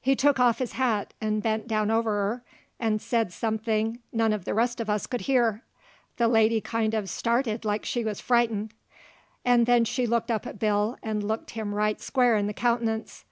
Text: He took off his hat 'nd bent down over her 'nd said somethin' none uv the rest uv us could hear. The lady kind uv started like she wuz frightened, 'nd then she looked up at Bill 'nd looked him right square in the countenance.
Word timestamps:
He 0.00 0.14
took 0.14 0.38
off 0.38 0.60
his 0.60 0.74
hat 0.74 1.14
'nd 1.20 1.42
bent 1.42 1.66
down 1.66 1.90
over 1.90 2.12
her 2.12 2.44
'nd 2.88 3.02
said 3.02 3.32
somethin' 3.32 3.98
none 4.12 4.30
uv 4.30 4.44
the 4.44 4.54
rest 4.54 4.78
uv 4.78 4.88
us 4.88 5.08
could 5.08 5.22
hear. 5.22 5.64
The 6.16 6.28
lady 6.28 6.60
kind 6.60 6.92
uv 6.92 7.08
started 7.08 7.64
like 7.64 7.84
she 7.84 8.04
wuz 8.04 8.20
frightened, 8.20 8.72
'nd 9.44 9.66
then 9.66 9.84
she 9.84 10.06
looked 10.06 10.30
up 10.30 10.46
at 10.46 10.60
Bill 10.60 10.96
'nd 11.04 11.24
looked 11.24 11.50
him 11.52 11.74
right 11.74 12.00
square 12.00 12.36
in 12.36 12.46
the 12.46 12.54
countenance. 12.54 13.24